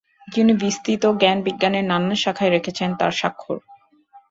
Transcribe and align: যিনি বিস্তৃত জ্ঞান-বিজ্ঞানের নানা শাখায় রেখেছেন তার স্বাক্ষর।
যিনি 0.27 0.53
বিস্তৃত 0.61 1.03
জ্ঞান-বিজ্ঞানের 1.19 1.85
নানা 1.85 2.15
শাখায় 2.15 2.51
রেখেছেন 2.51 2.89
তার 2.95 3.11
স্বাক্ষর। 3.11 3.57